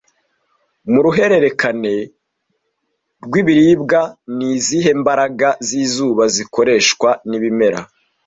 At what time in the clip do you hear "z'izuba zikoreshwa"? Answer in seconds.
5.67-7.09